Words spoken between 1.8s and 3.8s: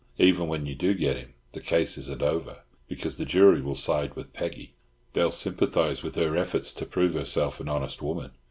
isn't over, because the jury will